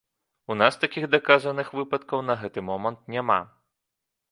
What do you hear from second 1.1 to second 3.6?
даказаных выпадкаў на гэты момант няма.